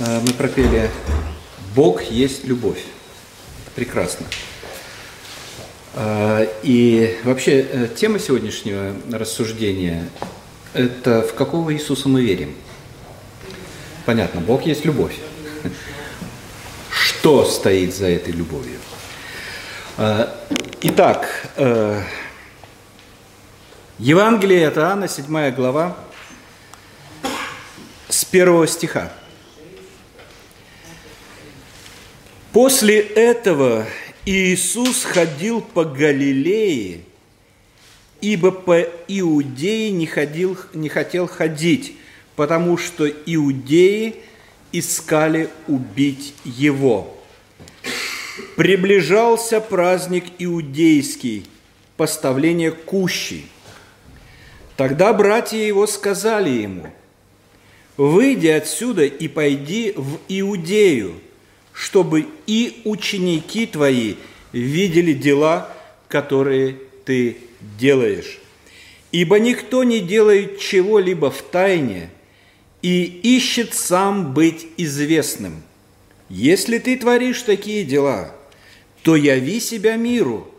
Э, 0.00 0.20
мы 0.20 0.32
пропели 0.32 0.90
«Бог 1.74 2.02
есть 2.02 2.44
любовь». 2.44 2.84
Прекрасно. 3.74 4.26
Э, 5.94 6.46
и 6.62 7.18
вообще 7.24 7.60
э, 7.60 7.88
тема 7.88 8.20
сегодняшнего 8.20 8.94
рассуждения– 9.10 10.08
это 10.72 11.22
в 11.22 11.34
какого 11.34 11.74
Иисуса 11.74 12.08
мы 12.08 12.22
верим. 12.22 12.54
Понятно, 14.06 14.40
Бог 14.40 14.66
есть 14.66 14.84
любовь. 14.84 15.16
Что 16.90 17.44
стоит 17.44 17.94
за 17.94 18.06
этой 18.06 18.32
любовью? 18.32 18.78
Итак, 20.82 21.48
Евангелие 23.98 24.68
от 24.68 24.76
Иоанна, 24.78 25.08
7 25.08 25.50
глава, 25.50 25.96
с 28.08 28.24
первого 28.24 28.66
стиха. 28.66 29.12
После 32.52 33.00
этого 33.00 33.86
Иисус 34.24 35.04
ходил 35.04 35.60
по 35.60 35.84
Галилее, 35.84 37.00
ибо 38.22 38.50
по 38.50 38.80
Иудее 39.06 39.90
не, 39.90 40.06
ходил, 40.06 40.56
не 40.72 40.88
хотел 40.88 41.26
ходить, 41.28 41.94
потому 42.36 42.78
что 42.78 43.06
иудеи 43.06 44.16
искали 44.72 45.50
убить 45.66 46.34
его. 46.44 47.14
Приближался 48.56 49.60
праздник 49.60 50.24
иудейский, 50.38 51.46
поставление 51.96 52.70
кущи. 52.70 53.44
Тогда 54.76 55.12
братья 55.12 55.58
его 55.58 55.86
сказали 55.86 56.50
ему, 56.50 56.86
«Выйди 57.96 58.46
отсюда 58.46 59.04
и 59.04 59.26
пойди 59.26 59.92
в 59.96 60.18
Иудею, 60.28 61.20
чтобы 61.78 62.26
и 62.48 62.82
ученики 62.84 63.64
твои 63.64 64.16
видели 64.52 65.12
дела, 65.12 65.72
которые 66.08 66.76
ты 67.04 67.36
делаешь. 67.78 68.40
Ибо 69.12 69.38
никто 69.38 69.84
не 69.84 70.00
делает 70.00 70.58
чего-либо 70.58 71.30
в 71.30 71.40
тайне 71.40 72.10
и 72.82 73.04
ищет 73.04 73.74
сам 73.74 74.34
быть 74.34 74.66
известным. 74.76 75.62
Если 76.28 76.78
ты 76.78 76.96
творишь 76.96 77.42
такие 77.42 77.84
дела, 77.84 78.34
то 79.04 79.14
яви 79.14 79.60
себя 79.60 79.94
миру, 79.94 80.52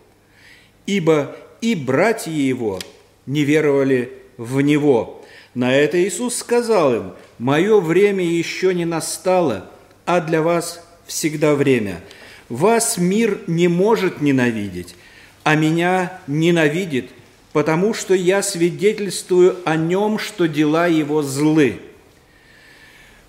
ибо 0.86 1.36
и 1.60 1.76
братья 1.76 2.32
его 2.32 2.80
не 3.26 3.44
веровали 3.44 4.14
в 4.38 4.62
него. 4.62 5.26
На 5.54 5.76
это 5.76 6.02
Иисус 6.02 6.36
сказал 6.36 6.96
им, 6.96 7.14
«Мое 7.38 7.82
время 7.82 8.24
еще 8.24 8.74
не 8.74 8.86
настало, 8.86 9.70
а 10.06 10.22
для 10.22 10.42
вас 10.42 10.86
всегда 11.10 11.56
время. 11.56 12.02
Вас 12.48 12.98
мир 12.98 13.42
не 13.48 13.68
может 13.68 14.22
ненавидеть, 14.22 14.96
а 15.44 15.56
меня 15.56 16.22
ненавидит, 16.28 17.10
потому 17.52 17.94
что 17.94 18.14
я 18.14 18.42
свидетельствую 18.42 19.58
о 19.66 19.76
нем, 19.76 20.18
что 20.20 20.48
дела 20.48 20.88
его 20.88 21.22
злы. 21.22 21.80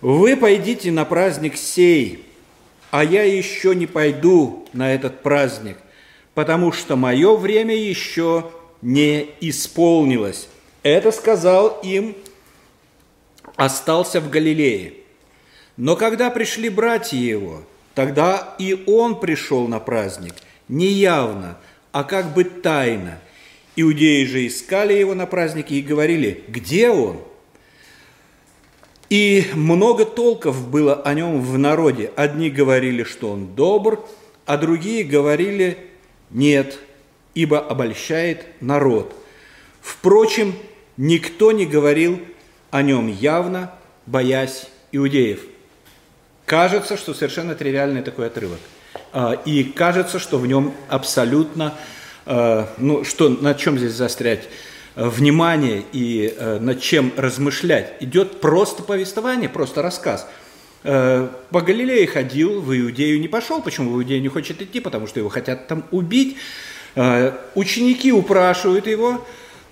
Вы 0.00 0.36
пойдите 0.36 0.92
на 0.92 1.04
праздник 1.04 1.56
сей, 1.56 2.24
а 2.90 3.02
я 3.04 3.24
еще 3.24 3.74
не 3.74 3.86
пойду 3.86 4.66
на 4.72 4.94
этот 4.94 5.22
праздник, 5.22 5.78
потому 6.34 6.72
что 6.72 6.96
мое 6.96 7.36
время 7.36 7.74
еще 7.74 8.50
не 8.82 9.30
исполнилось. 9.40 10.48
Это 10.82 11.12
сказал 11.12 11.80
им, 11.82 12.16
остался 13.56 14.20
в 14.20 14.30
Галилее. 14.30 14.99
Но 15.76 15.96
когда 15.96 16.30
пришли 16.30 16.68
братья 16.68 17.18
его, 17.18 17.62
тогда 17.94 18.54
и 18.58 18.84
он 18.86 19.18
пришел 19.18 19.68
на 19.68 19.80
праздник, 19.80 20.34
не 20.68 20.86
явно, 20.86 21.58
а 21.92 22.04
как 22.04 22.34
бы 22.34 22.44
тайно. 22.44 23.18
Иудеи 23.76 24.24
же 24.24 24.46
искали 24.46 24.94
его 24.94 25.14
на 25.14 25.26
празднике 25.26 25.76
и 25.76 25.82
говорили, 25.82 26.44
где 26.48 26.90
он? 26.90 27.20
И 29.08 29.46
много 29.54 30.04
толков 30.04 30.68
было 30.68 30.94
о 30.94 31.14
нем 31.14 31.40
в 31.40 31.58
народе. 31.58 32.12
Одни 32.14 32.50
говорили, 32.50 33.02
что 33.02 33.30
он 33.32 33.54
добр, 33.54 34.04
а 34.46 34.56
другие 34.56 35.02
говорили, 35.02 35.78
нет, 36.30 36.78
ибо 37.34 37.58
обольщает 37.58 38.46
народ. 38.60 39.14
Впрочем, 39.80 40.54
никто 40.96 41.50
не 41.52 41.66
говорил 41.66 42.20
о 42.70 42.82
нем 42.82 43.08
явно, 43.08 43.74
боясь 44.06 44.68
иудеев. 44.92 45.40
Кажется, 46.50 46.96
что 46.96 47.14
совершенно 47.14 47.54
тривиальный 47.54 48.02
такой 48.02 48.26
отрывок. 48.26 48.58
А, 49.12 49.34
и 49.44 49.62
кажется, 49.62 50.18
что 50.18 50.36
в 50.36 50.48
нем 50.48 50.74
абсолютно, 50.88 51.74
а, 52.26 52.68
ну, 52.76 53.04
что, 53.04 53.28
над 53.28 53.56
чем 53.56 53.78
здесь 53.78 53.92
заострять 53.92 54.48
а, 54.96 55.08
внимание 55.08 55.84
и 55.92 56.36
над 56.60 56.80
чем 56.80 57.12
размышлять. 57.16 57.92
Идет 58.00 58.40
просто 58.40 58.82
повествование, 58.82 59.48
просто 59.48 59.80
рассказ. 59.80 60.26
По 60.82 61.30
Галилее 61.52 62.08
ходил, 62.08 62.60
в 62.60 62.76
Иудею 62.76 63.20
не 63.20 63.28
пошел. 63.28 63.62
Почему 63.62 63.92
в 63.92 63.98
Иудею 63.98 64.20
не 64.20 64.26
хочет 64.28 64.60
идти? 64.60 64.80
Потому 64.80 65.06
что 65.06 65.20
его 65.20 65.28
хотят 65.28 65.68
там 65.68 65.84
убить. 65.92 66.36
Ученики 67.54 68.10
упрашивают 68.10 68.88
его, 68.88 69.24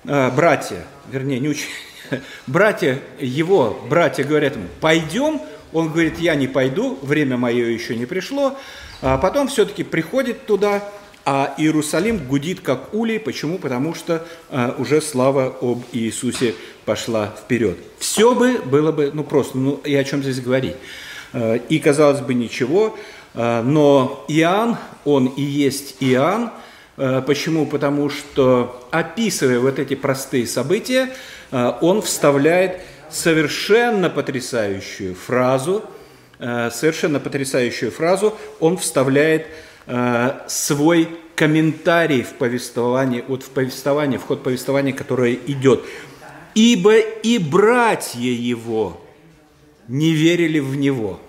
братья, 0.05 0.85
вернее, 1.11 1.41
не 1.41 1.49
ученики, 1.49 1.73
братья 2.47 3.01
его, 3.19 3.85
братья 3.91 4.23
говорят 4.23 4.55
ему, 4.55 4.67
пойдем, 4.81 5.41
он 5.73 5.91
говорит, 5.91 6.19
я 6.19 6.35
не 6.35 6.49
пойду, 6.49 6.99
время 7.03 7.37
мое 7.37 7.67
еще 7.67 7.97
не 7.97 8.07
пришло. 8.07 8.57
А 9.01 9.19
потом 9.19 9.49
все-таки 9.49 9.85
приходит 9.85 10.47
туда, 10.47 10.83
а 11.25 11.55
Иерусалим 11.59 12.27
гудит 12.27 12.61
как 12.61 12.95
улей. 12.95 13.21
Почему? 13.21 13.59
Потому 13.59 13.95
что 13.95 14.27
а, 14.51 14.75
уже 14.79 15.01
слава 15.03 15.57
об 15.61 15.83
Иисусе 15.93 16.55
пошла 16.85 17.35
вперед. 17.39 17.79
Все 17.99 18.35
бы 18.35 18.59
было 18.59 18.93
бы, 18.93 19.11
ну 19.13 19.25
просто, 19.25 19.59
ну 19.59 19.81
и 19.85 19.95
о 19.95 20.05
чем 20.05 20.23
здесь 20.23 20.41
говорить. 20.41 20.77
А, 21.33 21.57
и 21.57 21.79
казалось 21.79 22.21
бы 22.21 22.33
ничего, 22.33 22.97
а, 23.35 23.63
но 23.63 24.25
Иоанн, 24.29 24.79
он 25.05 25.27
и 25.27 25.43
есть 25.43 25.97
Иоанн. 26.01 26.51
А, 26.97 27.21
почему? 27.21 27.67
Потому 27.67 28.09
что 28.09 28.89
описывая 28.91 29.61
вот 29.61 29.79
эти 29.79 29.95
простые 29.95 30.47
события, 30.47 31.11
а, 31.51 31.79
он 31.83 32.03
вставляет 32.03 32.81
совершенно 33.11 34.11
потрясающую 34.11 35.15
фразу, 35.15 35.85
э, 36.39 36.71
совершенно 36.73 37.21
потрясающую 37.21 37.91
фразу, 37.91 38.37
он 38.61 38.77
вставляет 38.77 39.47
э, 39.87 40.41
свой 40.49 41.09
комментарий 41.35 42.23
в 42.23 42.35
повествование, 42.35 43.25
вот 43.29 43.43
в 43.43 43.51
повествование, 43.51 44.19
в 44.19 44.25
ход 44.25 44.43
повествования, 44.43 44.93
которое 44.93 45.35
идет. 45.35 45.85
«Ибо 46.55 46.99
и 46.99 47.39
братья 47.39 48.19
его 48.19 49.01
не 49.87 50.13
верили 50.13 50.59
в 50.59 50.75
него». 50.77 51.21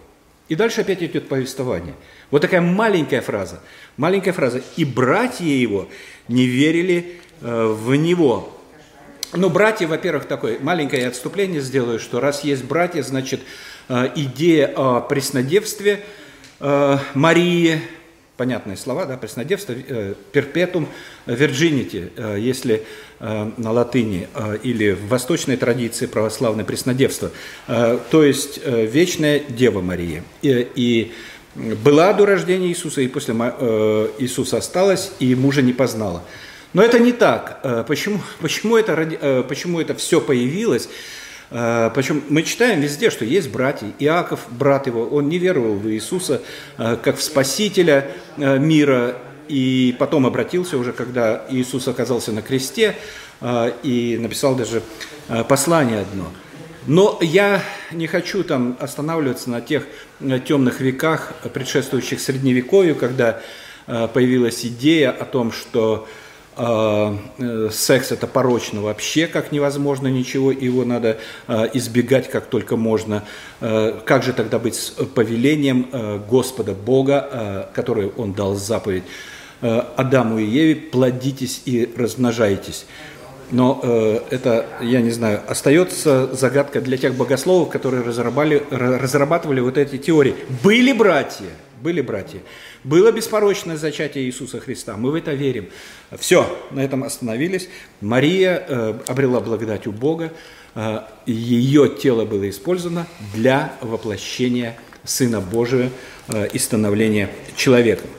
И 0.47 0.55
дальше 0.55 0.81
опять 0.81 1.03
идет 1.03 1.29
повествование. 1.29 1.93
Вот 2.31 2.41
такая 2.41 2.61
маленькая 2.61 3.21
фраза. 3.21 3.61
Маленькая 3.97 4.33
фраза. 4.33 4.63
«И 4.77 4.83
братья 4.83 5.45
его 5.45 5.87
не 6.27 6.45
верили 6.45 7.19
э, 7.41 7.67
в 7.67 7.93
него». 7.95 8.58
Ну, 9.33 9.51
братья, 9.51 9.85
во-первых, 9.85 10.25
такое 10.25 10.57
маленькое 10.59 11.07
отступление 11.07 11.61
сделаю, 11.61 11.99
что 11.99 12.19
раз 12.19 12.43
есть 12.43 12.63
братья, 12.63 13.03
значит, 13.03 13.41
э, 13.87 14.09
идея 14.15 14.73
о 14.75 15.01
преснодевстве 15.01 16.03
э, 16.59 16.97
Марии, 17.13 17.79
понятные 18.37 18.75
слова, 18.75 19.05
да, 19.05 19.17
преснодевство, 19.17 19.75
перпетум 20.31 20.87
virginity, 21.27 22.39
если 22.39 22.85
э, 23.19 23.51
на 23.55 23.71
латыни, 23.71 24.27
или 24.63 24.93
в 24.93 25.09
восточной 25.09 25.57
традиции 25.57 26.07
православное 26.07 26.65
преснодевство, 26.65 27.29
то 27.67 28.23
есть 28.23 28.59
вечная 28.65 29.41
Дева 29.47 29.81
Мария. 29.81 30.23
И, 30.41 30.67
и 30.73 31.11
была 31.55 32.13
до 32.13 32.25
рождения 32.25 32.69
Иисуса, 32.69 33.01
и 33.01 33.07
после 33.07 33.35
Иисуса 33.35 34.57
осталась, 34.57 35.11
и 35.19 35.35
мужа 35.35 35.61
не 35.61 35.73
познала. 35.73 36.23
Но 36.73 36.83
это 36.83 36.99
не 36.99 37.13
так. 37.13 37.59
Э, 37.63 37.83
почему, 37.87 38.19
почему, 38.41 38.77
это, 38.77 38.93
э, 38.93 39.43
почему 39.47 39.79
это 39.79 39.95
все 39.95 40.21
появилось? 40.21 40.87
Э, 41.49 41.89
Причем 41.95 42.23
мы 42.29 42.43
читаем 42.43 42.79
везде, 42.79 43.09
что 43.09 43.25
есть 43.25 43.49
братья. 43.49 43.91
Иаков, 43.97 44.41
брат 44.49 44.85
его, 44.85 45.07
он 45.07 45.29
не 45.29 45.39
веровал 45.39 45.73
в 45.75 45.89
Иисуса 45.89 46.41
как 46.77 47.17
в 47.17 47.23
Спасителя 47.23 48.11
мира, 48.37 49.15
и 49.47 49.95
потом 49.97 50.27
обратился 50.27 50.77
уже, 50.77 50.93
когда 50.93 51.45
Иисус 51.49 51.87
оказался 51.87 52.31
на 52.31 52.43
кресте, 52.43 52.95
и 53.83 54.17
написал 54.21 54.55
даже 54.55 54.83
послание 55.47 56.01
одно. 56.01 56.31
Но 56.85 57.17
я 57.21 57.63
не 57.91 58.05
хочу 58.05 58.43
там 58.43 58.77
останавливаться 58.79 59.49
на 59.49 59.61
тех 59.61 59.87
темных 60.47 60.81
веках, 60.81 61.33
предшествующих 61.51 62.19
Средневековью, 62.19 62.95
когда 62.95 63.41
появилась 63.87 64.63
идея 64.65 65.09
о 65.11 65.25
том, 65.25 65.51
что 65.51 66.07
секс 67.71 68.11
это 68.11 68.27
порочно 68.27 68.81
вообще, 68.81 69.27
как 69.27 69.51
невозможно 69.51 70.07
ничего, 70.07 70.51
его 70.51 70.83
надо 70.83 71.19
э, 71.47 71.69
избегать 71.73 72.29
как 72.29 72.47
только 72.47 72.75
можно. 72.75 73.23
Э, 73.61 73.99
как 74.05 74.23
же 74.23 74.33
тогда 74.33 74.59
быть 74.59 74.75
с 74.75 74.89
повелением 74.89 75.89
э, 75.91 76.19
Господа 76.29 76.73
Бога, 76.73 77.29
э, 77.31 77.65
который 77.73 78.11
Он 78.17 78.33
дал 78.33 78.55
заповедь 78.55 79.03
э, 79.61 79.83
Адаму 79.95 80.39
и 80.39 80.45
Еве, 80.45 80.75
плодитесь 80.75 81.61
и 81.65 81.89
размножайтесь. 81.95 82.85
Но 83.51 83.79
э, 83.81 84.19
это, 84.29 84.65
я 84.81 85.01
не 85.01 85.11
знаю, 85.11 85.41
остается 85.47 86.33
загадка 86.35 86.81
для 86.81 86.97
тех 86.97 87.15
богословов, 87.15 87.69
которые 87.69 88.03
разрабатывали, 88.03 88.63
разрабатывали 88.69 89.59
вот 89.59 89.77
эти 89.77 89.97
теории. 89.97 90.35
Были 90.63 90.93
братья, 90.93 91.47
были 91.81 92.01
братья. 92.01 92.39
Было 92.83 93.11
беспорочное 93.11 93.77
зачатие 93.77 94.25
Иисуса 94.25 94.59
Христа. 94.59 94.97
Мы 94.97 95.11
в 95.11 95.15
это 95.15 95.33
верим. 95.33 95.69
Все, 96.17 96.59
на 96.71 96.81
этом 96.81 97.03
остановились. 97.03 97.69
Мария 98.01 98.63
э, 98.67 98.99
обрела 99.07 99.39
благодать 99.39 99.87
у 99.87 99.91
Бога. 99.91 100.33
Э, 100.75 101.01
ее 101.25 101.89
тело 101.89 102.25
было 102.25 102.49
использовано 102.49 103.07
для 103.33 103.73
воплощения 103.81 104.77
Сына 105.03 105.41
Божия 105.41 105.89
э, 106.27 106.47
и 106.53 106.59
становления 106.59 107.29
человеком. 107.55 108.09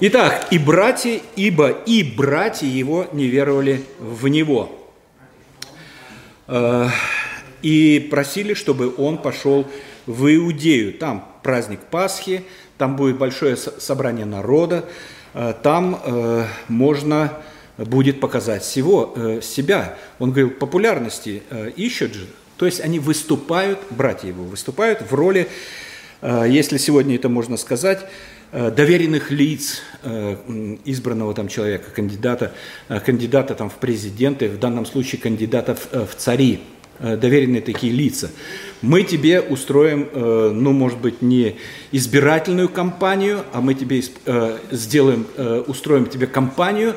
Итак, 0.00 0.48
и 0.50 0.58
братья, 0.58 1.20
ибо 1.36 1.70
и 1.70 2.02
братья 2.02 2.66
его 2.66 3.06
не 3.12 3.26
веровали 3.26 3.82
в 3.98 4.28
него. 4.28 4.74
Э, 6.46 6.88
и 7.62 8.08
просили, 8.10 8.54
чтобы 8.54 8.94
он 8.96 9.18
пошел 9.18 9.66
в 10.06 10.34
Иудею. 10.34 10.94
Там 10.94 11.28
праздник 11.42 11.80
Пасхи, 11.90 12.44
там 12.78 12.96
будет 12.96 13.18
большое 13.18 13.56
собрание 13.56 14.24
народа, 14.24 14.84
э, 15.34 15.54
там 15.62 16.00
э, 16.04 16.46
можно 16.68 17.34
будет 17.76 18.20
показать 18.20 18.62
всего, 18.62 19.14
себя. 19.40 19.96
Он 20.18 20.30
говорил, 20.30 20.50
популярности 20.50 21.44
ищут 21.76 22.12
же. 22.12 22.26
То 22.56 22.66
есть 22.66 22.80
они 22.80 22.98
выступают, 22.98 23.78
братья 23.90 24.26
его 24.26 24.42
выступают 24.42 25.00
в 25.08 25.14
роли, 25.14 25.46
если 26.20 26.76
сегодня 26.76 27.14
это 27.14 27.28
можно 27.28 27.56
сказать, 27.56 28.04
Э, 28.50 28.70
доверенных 28.70 29.30
лиц 29.30 29.82
э, 30.02 30.36
избранного 30.86 31.34
там 31.34 31.48
человека, 31.48 31.90
кандидата, 31.90 32.52
э, 32.88 32.98
кандидата 32.98 33.54
там 33.54 33.68
в 33.68 33.74
президенты, 33.74 34.48
в 34.48 34.58
данном 34.58 34.86
случае 34.86 35.20
кандидата 35.20 35.74
в 35.74 36.14
цари, 36.16 36.60
доверенные 37.00 37.62
такие 37.62 37.92
лица. 37.92 38.30
Мы 38.82 39.02
тебе 39.02 39.40
устроим, 39.40 40.08
ну, 40.14 40.72
может 40.72 40.98
быть, 40.98 41.22
не 41.22 41.56
избирательную 41.92 42.68
кампанию, 42.68 43.44
а 43.52 43.60
мы 43.60 43.74
тебе 43.74 44.02
сделаем, 44.70 45.26
устроим 45.66 46.06
тебе 46.06 46.26
кампанию, 46.26 46.94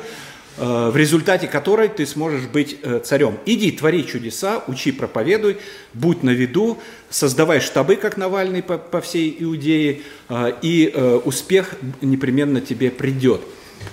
Э, 0.58 0.90
в 0.90 0.96
результате 0.96 1.48
которой 1.48 1.88
ты 1.88 2.04
сможешь 2.04 2.44
быть 2.44 2.76
э, 2.82 3.00
царем. 3.02 3.38
Иди, 3.46 3.72
твори 3.72 4.06
чудеса, 4.06 4.62
учи, 4.66 4.92
проповедуй, 4.92 5.56
будь 5.94 6.22
на 6.22 6.30
виду, 6.30 6.78
создавай 7.08 7.60
штабы, 7.60 7.96
как 7.96 8.18
Навальный 8.18 8.62
по, 8.62 8.76
по 8.76 9.00
всей 9.00 9.34
Иудее, 9.38 10.02
э, 10.28 10.52
и 10.60 10.92
успех 11.24 11.74
непременно 12.02 12.60
тебе 12.60 12.90
придет. 12.90 13.40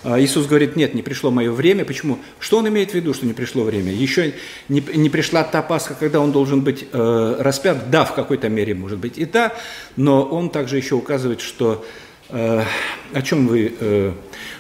Иисус 0.04 0.48
говорит, 0.48 0.76
нет, 0.76 0.94
не 0.94 1.02
пришло 1.02 1.32
мое 1.32 1.52
время. 1.52 1.86
Почему? 1.86 2.20
Что 2.40 2.60
он 2.60 2.68
имеет 2.68 2.92
в 2.92 2.94
виду, 2.94 3.14
что 3.14 3.26
не 3.26 3.34
пришло 3.34 3.64
время? 3.64 3.92
Еще 3.92 4.34
не, 4.70 4.82
не 4.94 5.10
пришла 5.10 5.44
та 5.44 5.62
Пасха, 5.62 5.96
когда 6.00 6.20
он 6.20 6.32
должен 6.32 6.62
быть 6.62 6.86
э, 6.92 7.36
распят? 7.40 7.90
Да, 7.90 8.06
в 8.06 8.14
какой-то 8.14 8.50
мере, 8.50 8.74
может 8.74 9.00
быть, 9.00 9.18
и 9.18 9.26
та, 9.26 9.54
но 9.96 10.24
он 10.24 10.50
также 10.50 10.78
еще 10.78 10.96
указывает, 10.96 11.42
что 11.42 11.86
э, 12.30 12.64
о 13.14 13.22
чем 13.22 13.48
вы? 13.48 13.74
Э, 13.80 14.14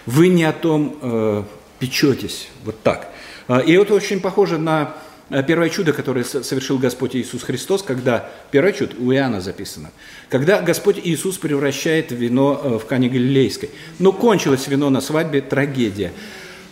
вы 0.06 0.28
не 0.28 0.44
о 0.44 0.52
том, 0.52 0.98
э, 1.02 1.44
печетесь. 1.80 2.50
Вот 2.64 2.81
так. 2.84 3.12
А, 3.48 3.60
и 3.60 3.74
это 3.74 3.94
очень 3.94 4.20
похоже 4.20 4.58
на 4.58 4.96
первое 5.30 5.70
чудо, 5.70 5.94
которое 5.94 6.24
совершил 6.24 6.78
Господь 6.78 7.16
Иисус 7.16 7.44
Христос, 7.44 7.84
когда, 7.84 8.30
первое 8.52 8.72
чудо, 8.72 8.96
у 9.00 9.12
Иоанна 9.14 9.42
записано, 9.42 9.92
когда 10.30 10.62
Господь 10.62 11.00
Иисус 11.04 11.38
превращает 11.38 12.12
вино 12.12 12.60
э, 12.64 12.80
в 12.80 12.86
Кане 12.86 13.10
Галилейской. 13.10 13.70
Но 14.00 14.12
кончилось 14.12 14.68
вино 14.68 14.90
на 14.90 15.02
свадьбе, 15.02 15.42
трагедия. 15.42 16.12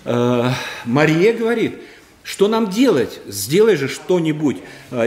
Э, 0.06 0.52
Мария 0.86 1.34
говорит, 1.34 1.76
что 2.24 2.48
нам 2.48 2.70
делать? 2.70 3.20
Сделай 3.28 3.78
же 3.78 3.88
что-нибудь. 3.88 4.58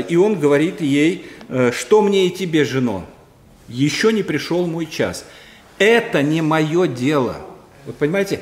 И 0.08 0.16
он 0.16 0.40
говорит 0.40 0.80
ей, 0.80 1.26
что 1.70 2.00
мне 2.00 2.26
и 2.26 2.30
тебе, 2.30 2.64
жено? 2.64 3.04
Еще 3.68 4.10
не 4.10 4.22
пришел 4.22 4.66
мой 4.66 4.86
час. 4.86 5.26
Это 5.78 6.22
не 6.22 6.40
мое 6.40 6.86
дело. 6.86 7.36
Вот 7.86 7.96
понимаете, 7.96 8.40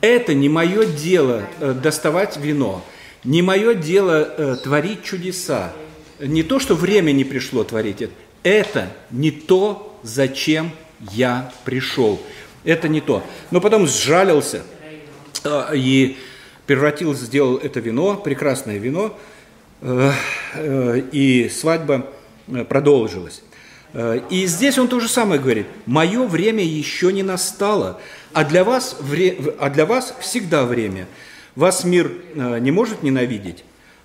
это 0.00 0.32
не 0.32 0.48
мое 0.48 0.86
дело 0.86 1.42
э, 1.60 1.72
доставать 1.72 2.36
вино, 2.36 2.82
не 3.24 3.42
мое 3.42 3.74
дело 3.74 4.34
э, 4.36 4.56
творить 4.62 5.02
чудеса. 5.02 5.72
Не 6.18 6.42
то, 6.42 6.58
что 6.58 6.74
время 6.74 7.12
не 7.12 7.24
пришло 7.24 7.64
творить 7.64 8.02
это, 8.02 8.12
это 8.42 8.92
не 9.10 9.30
то, 9.30 9.98
зачем 10.02 10.70
я 11.12 11.52
пришел. 11.64 12.20
Это 12.64 12.88
не 12.88 13.00
то. 13.00 13.22
Но 13.50 13.60
потом 13.60 13.86
сжалился 13.86 14.62
э, 15.44 15.76
и 15.76 16.18
превратил, 16.66 17.14
сделал 17.14 17.56
это 17.56 17.80
вино, 17.80 18.16
прекрасное 18.16 18.78
вино, 18.78 19.18
и 19.82 21.50
свадьба 21.52 22.06
продолжилась. 22.68 23.42
И 24.30 24.46
здесь 24.46 24.78
он 24.78 24.88
то 24.88 25.00
же 25.00 25.08
самое 25.08 25.40
говорит. 25.40 25.66
Мое 25.86 26.24
время 26.26 26.62
еще 26.62 27.12
не 27.12 27.22
настало. 27.22 27.98
А 28.32 28.44
для 28.44 28.62
вас, 28.62 28.96
а 29.58 29.70
для 29.70 29.86
вас 29.86 30.14
всегда 30.20 30.64
время. 30.64 31.08
Вас 31.56 31.84
мир 31.84 32.12
э, 32.34 32.58
не 32.60 32.70
может 32.70 33.02
ненавидеть, 33.02 33.64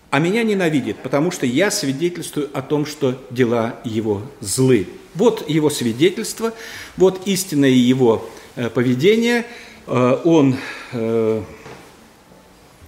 а 0.10 0.20
меня 0.20 0.44
ненавидит, 0.44 0.98
потому 0.98 1.30
что 1.30 1.46
я 1.46 1.70
свидетельствую 1.70 2.50
о 2.54 2.62
том, 2.62 2.86
что 2.86 3.22
дела 3.30 3.80
его 3.84 4.24
злы. 4.40 4.88
Вот 5.14 5.48
его 5.48 5.70
свидетельство, 5.70 6.54
вот 6.98 7.28
истинное 7.28 7.70
его 7.70 8.28
э, 8.56 8.70
поведение. 8.70 9.46
Э, 9.88 10.20
он 10.24 10.58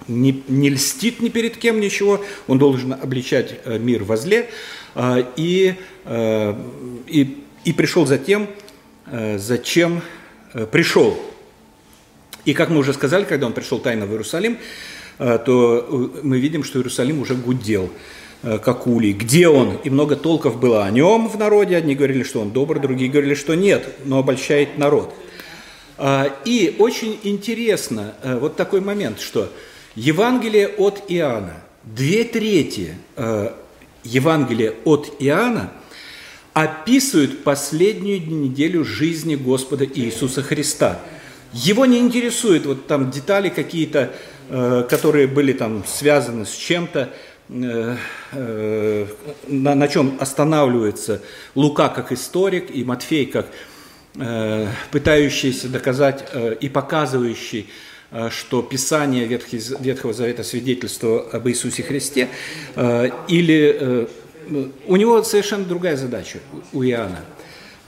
не, 0.08 0.44
не 0.48 0.70
льстит 0.70 1.20
ни 1.20 1.30
перед 1.30 1.58
кем 1.58 1.82
ничего, 1.82 2.24
он 2.48 2.58
должен 2.58 2.94
обличать 2.94 3.60
мир 3.66 4.06
во 4.06 4.16
зле. 4.16 4.50
И, 5.36 5.76
и, 6.08 7.44
и 7.66 7.74
пришел 7.74 8.06
за 8.06 8.18
тем, 8.18 8.48
зачем 9.36 10.02
пришел. 10.72 11.20
И 12.48 12.54
как 12.54 12.70
мы 12.70 12.80
уже 12.80 12.94
сказали, 12.94 13.26
когда 13.26 13.46
он 13.46 13.52
пришел 13.52 13.78
тайно 13.78 14.06
в 14.06 14.12
Иерусалим, 14.12 14.58
э, 15.20 15.38
то 15.46 15.86
э, 16.16 16.20
мы 16.24 16.40
видим, 16.40 16.64
что 16.64 16.80
Иерусалим 16.80 17.20
уже 17.20 17.36
гудел, 17.36 17.90
как 18.42 18.86
улей. 18.86 19.14
Где 19.14 19.48
он? 19.48 19.78
И 19.84 19.90
много 19.90 20.16
толков 20.16 20.60
было 20.60 20.86
о 20.86 20.92
нем 20.92 21.28
в 21.28 21.40
народе. 21.40 21.76
Одни 21.76 21.96
говорили, 21.96 22.22
что 22.22 22.40
он 22.40 22.52
добр, 22.52 22.80
другие 22.80 23.10
говорили, 23.10 23.34
что 23.34 23.56
нет, 23.56 23.96
но 24.06 24.20
обольщает 24.20 24.78
народ. 24.78 25.12
И 26.46 26.76
очень 26.78 27.20
интересно 27.24 28.14
вот 28.24 28.56
такой 28.56 28.80
момент, 28.80 29.20
что 29.22 29.52
Евангелие 29.96 30.68
от 30.68 31.04
Иоанна, 31.08 31.64
две 31.84 32.26
трети 32.26 32.94
Евангелия 34.04 34.76
от 34.86 35.12
Иоанна– 35.20 35.72
описывают 36.58 37.44
последнюю 37.44 38.20
неделю 38.20 38.84
жизни 38.84 39.36
Господа 39.36 39.86
Иисуса 39.86 40.42
Христа. 40.42 41.00
Его 41.54 41.86
не 41.86 42.00
интересуют 42.00 42.66
вот 42.66 42.88
там 42.88 43.12
детали 43.12 43.50
какие-то, 43.50 44.12
э, 44.50 44.86
которые 44.90 45.28
были 45.28 45.54
там 45.54 45.84
связаны 45.86 46.46
с 46.46 46.54
чем-то, 46.54 47.10
э, 47.50 47.96
э, 48.34 49.08
на, 49.48 49.76
на 49.76 49.88
чем 49.88 50.18
останавливается 50.20 51.22
Лука 51.56 51.90
как 51.90 52.12
историк 52.12 52.74
и 52.74 52.84
Матфей 52.84 53.26
как 53.26 53.48
э, 54.16 54.68
пытающийся 54.92 55.70
доказать 55.70 56.26
э, 56.34 56.56
и 56.60 56.70
показывающий, 56.70 57.70
э, 58.12 58.30
что 58.30 58.62
Писание 58.62 59.26
Ветхий, 59.26 59.62
Ветхого 59.80 60.14
Завета 60.14 60.44
свидетельство 60.44 61.30
об 61.32 61.48
Иисусе 61.48 61.84
Христе, 61.84 62.30
э, 62.76 63.10
или 63.28 63.78
э, 63.80 64.08
у 64.88 64.96
него 64.96 65.24
совершенно 65.24 65.66
другая 65.66 65.98
задача, 65.98 66.40
у 66.74 66.84
Иоанна. 66.84 67.20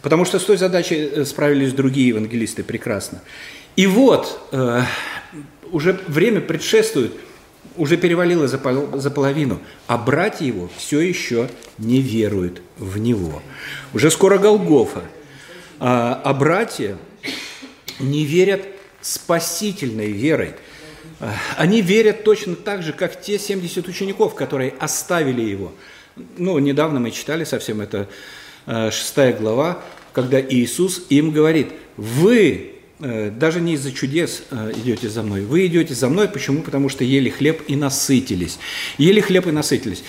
Потому 0.02 0.26
что 0.26 0.40
с 0.40 0.44
той 0.44 0.58
задачей 0.58 0.96
э, 0.98 1.26
справились 1.26 1.74
другие 1.74 2.10
евангелисты 2.10 2.64
прекрасно. 2.64 3.22
И 3.76 3.88
вот, 3.88 4.40
э, 4.52 4.84
уже 5.72 6.00
время 6.08 6.42
предшествует, 6.42 7.14
уже 7.76 7.98
перевалило 7.98 8.48
за, 8.48 8.60
за 8.98 9.12
половину, 9.12 9.60
а 9.88 9.98
братья 9.98 10.46
его 10.46 10.70
все 10.78 11.00
еще 11.02 11.50
не 11.78 12.02
веруют 12.02 12.62
в 12.78 12.98
него. 12.98 13.42
Уже 13.94 14.10
скоро 14.12 14.38
Голгофа. 14.38 15.04
А, 15.80 16.20
а 16.24 16.34
братья 16.34 16.98
не 18.00 18.26
верят 18.26 18.66
спасительной 19.02 20.12
верой. 20.12 20.56
А, 21.20 21.34
они 21.58 21.82
верят 21.82 22.24
точно 22.24 22.56
так 22.56 22.84
же, 22.84 22.94
как 22.94 23.22
те 23.22 23.38
70 23.38 23.88
учеников, 23.88 24.36
которые 24.36 24.74
оставили 24.80 25.42
его– 25.42 25.74
ну, 26.38 26.60
недавно 26.60 27.00
мы 27.00 27.12
читали 27.12 27.44
совсем, 27.44 27.82
это 27.82 28.08
э, 28.70 28.92
шестая 28.92 29.34
глава, 29.34 29.80
когда 30.14 30.40
Иисус 30.40 31.04
им 31.10 31.32
говорит, 31.32 31.68
вы 31.98 32.74
э, 33.00 33.32
даже 33.32 33.62
не 33.62 33.74
из-за 33.74 33.92
чудес 33.92 34.44
э, 34.52 34.74
идете 34.78 35.10
за 35.10 35.24
мной. 35.24 35.42
Вы 35.42 35.66
идете 35.66 35.94
за 35.94 36.08
мной, 36.08 36.30
почему? 36.30 36.62
Потому 36.62 36.88
что 36.88 37.04
ели 37.04 37.30
хлеб 37.30 37.64
и 37.68 37.76
насытились. 37.76 38.60
Ели 38.98 39.22
хлеб 39.22 39.48
и 39.48 39.52
насытились. 39.52 40.04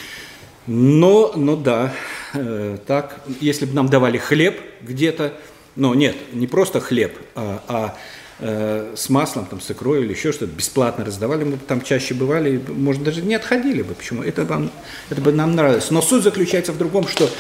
Но, 0.67 1.33
но 1.35 1.57
да, 1.57 1.93
э, 2.35 2.79
так, 2.87 3.21
если 3.41 3.65
бы 3.65 3.75
нам 3.75 3.89
давали 3.89 4.19
хлеб 4.19 4.61
где-то, 4.83 5.35
но 5.75 5.95
нет, 5.95 6.17
не 6.33 6.47
просто 6.47 6.81
хлеб, 6.81 7.17
а, 7.35 7.63
а 7.67 7.99
э, 8.41 8.95
с 8.97 9.09
маслом, 9.09 9.47
там, 9.47 9.61
с 9.61 9.71
икрой 9.71 10.05
или 10.05 10.13
еще 10.13 10.33
что-то, 10.33 10.53
бесплатно 10.53 11.05
раздавали, 11.05 11.45
мы 11.45 11.57
там 11.57 11.81
чаще 11.81 12.15
бывали, 12.15 12.61
может, 12.69 13.03
даже 13.03 13.23
не 13.23 13.35
отходили 13.35 13.83
бы. 13.83 13.95
Почему? 13.95 14.23
Это, 14.23 14.45
вам, 14.45 14.71
это 15.09 15.21
бы 15.21 15.33
нам 15.33 15.55
нравилось. 15.55 15.91
Но 15.91 16.03
суть 16.03 16.23
заключается 16.23 16.73
в 16.73 16.79
другом, 16.79 17.09
что 17.09 17.31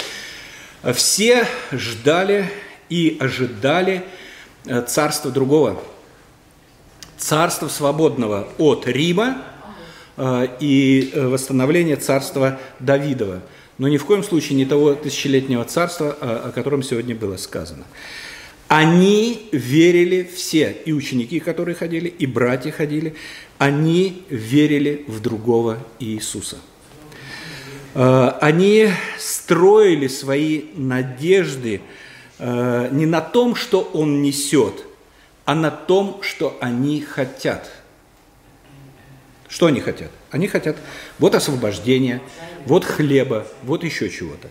все 0.95 1.47
ждали 1.73 2.51
и 2.89 3.17
ожидали 3.21 4.05
э, 4.67 4.83
царства 4.83 5.31
другого, 5.31 5.81
царства 7.19 7.69
свободного 7.69 8.49
от 8.59 8.87
Рима 8.87 9.43
э, 10.17 10.49
и 10.61 11.11
э, 11.13 11.27
восстановления 11.27 11.97
царства 11.97 12.59
Давидова. 12.79 13.43
Но 13.79 13.89
ни 13.89 13.97
в 13.97 14.05
коем 14.05 14.23
случае 14.23 14.57
не 14.57 14.67
того 14.67 14.95
тысячелетнего 14.95 15.65
царства, 15.65 16.13
о 16.21 16.53
котором 16.55 16.83
сегодня 16.83 17.15
было 17.15 17.39
сказано. 17.39 17.85
Они 18.69 19.49
верили 19.53 20.23
все, 20.23 20.77
и 20.85 20.93
ученики, 20.93 21.41
которые 21.41 21.75
ходили, 21.75 22.09
и 22.09 22.27
братья 22.27 22.71
ходили, 22.71 23.15
они 23.57 24.23
верили 24.29 25.05
в 25.09 25.21
другого 25.21 25.79
Иисуса. 25.99 26.59
Они 27.95 28.89
строили 29.19 30.07
свои 30.07 30.65
надежды 30.75 31.81
Э, 32.43 32.89
не 32.91 33.05
на 33.05 33.21
том, 33.21 33.55
что 33.55 33.83
он 33.83 34.23
несет, 34.23 34.87
а 35.45 35.55
на 35.55 35.71
том, 35.71 36.23
что 36.23 36.57
они 36.63 37.03
хотят. 37.03 37.71
Что 39.47 39.67
они 39.67 39.81
хотят? 39.81 40.11
Они 40.31 40.49
хотят 40.49 40.79
вот 41.19 41.35
освобождения, 41.35 42.23
вот 42.65 42.87
хлеба, 42.87 43.47
вот 43.63 43.85
еще 43.85 44.09
чего-то. 44.09 44.49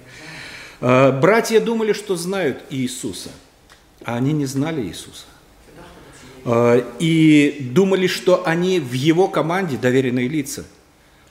Э, 0.82 1.20
братья 1.20 1.60
думали, 1.60 1.94
что 1.94 2.16
знают 2.16 2.62
Иисуса, 2.70 3.32
а 4.06 4.18
они 4.18 4.34
не 4.34 4.46
знали 4.46 4.84
Иисуса. 4.84 5.26
Э, 6.46 6.84
и 7.00 7.58
думали, 7.74 8.06
что 8.06 8.46
они 8.46 8.80
в 8.80 8.94
его 8.94 9.28
команде 9.28 9.78
доверенные 9.78 10.28
лица. 10.28 10.64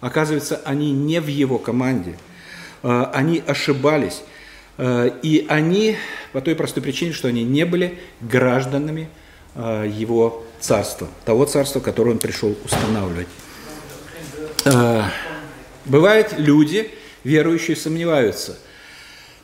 Оказывается, 0.00 0.60
они 0.64 0.92
не 0.92 1.20
в 1.20 1.26
его 1.26 1.58
команде. 1.58 2.16
Они 2.82 3.42
ошибались. 3.46 4.22
Э, 4.78 5.10
и 5.22 5.44
они, 5.48 5.96
по 6.32 6.40
той 6.40 6.54
простой 6.54 6.82
причине, 6.82 7.12
что 7.12 7.28
они 7.28 7.42
не 7.42 7.64
были 7.64 7.98
гражданами 8.20 9.10
э, 9.54 9.92
его 9.92 10.44
царства, 10.60 11.08
того 11.24 11.44
царства, 11.44 11.80
которое 11.80 12.12
он 12.12 12.18
пришел 12.18 12.56
устанавливать. 12.64 13.26
Э, 14.64 15.02
бывают 15.84 16.34
люди, 16.38 16.90
верующие, 17.24 17.76
сомневаются, 17.76 18.56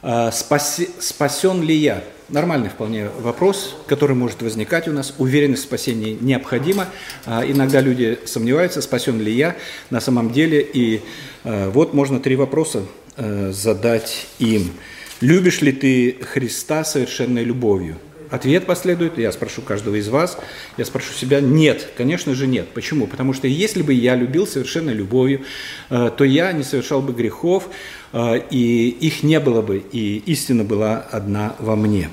спасен 0.00 1.62
ли 1.62 1.74
я. 1.74 2.04
Нормальный 2.34 2.68
вполне 2.68 3.10
вопрос, 3.20 3.76
который 3.86 4.16
может 4.16 4.42
возникать 4.42 4.88
у 4.88 4.92
нас. 4.92 5.14
Уверенность 5.18 5.62
в 5.62 5.66
спасении 5.66 6.18
необходима. 6.20 6.88
Иногда 7.28 7.80
люди 7.80 8.18
сомневаются, 8.24 8.82
спасен 8.82 9.20
ли 9.20 9.30
я 9.30 9.54
на 9.90 10.00
самом 10.00 10.32
деле. 10.32 10.60
И 10.60 11.00
вот 11.44 11.94
можно 11.94 12.18
три 12.18 12.34
вопроса 12.34 12.82
задать 13.16 14.26
им. 14.40 14.72
Любишь 15.20 15.60
ли 15.60 15.70
ты 15.70 16.16
Христа 16.22 16.82
совершенной 16.82 17.44
любовью? 17.44 17.98
Ответ 18.30 18.66
последует, 18.66 19.16
я 19.16 19.30
спрошу 19.30 19.62
каждого 19.62 19.94
из 19.94 20.08
вас, 20.08 20.36
я 20.76 20.84
спрошу 20.84 21.12
себя, 21.12 21.40
нет, 21.40 21.86
конечно 21.96 22.34
же 22.34 22.48
нет. 22.48 22.66
Почему? 22.74 23.06
Потому 23.06 23.32
что 23.32 23.46
если 23.46 23.82
бы 23.82 23.92
я 23.92 24.16
любил 24.16 24.48
совершенной 24.48 24.94
любовью, 24.94 25.42
то 25.88 26.24
я 26.24 26.50
не 26.50 26.64
совершал 26.64 27.00
бы 27.00 27.12
грехов, 27.12 27.68
и 28.12 28.96
их 29.00 29.22
не 29.22 29.38
было 29.38 29.62
бы, 29.62 29.84
и 29.92 30.16
истина 30.26 30.64
была 30.64 30.98
одна 30.98 31.54
во 31.60 31.76
мне. 31.76 32.10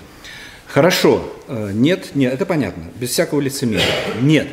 Хорошо, 0.72 1.32
э, 1.48 1.72
нет, 1.74 2.16
нет, 2.16 2.34
это 2.34 2.46
понятно, 2.46 2.84
без 3.00 3.10
всякого 3.10 3.42
лицемерия. 3.42 3.86
Нет. 4.22 4.48